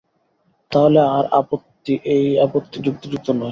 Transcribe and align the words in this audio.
তাহলে 0.71 0.99
তার 1.05 1.25
এই 2.13 2.25
আপত্তি 2.45 2.77
যুক্তিযুক্ত 2.85 3.27
নয়। 3.33 3.49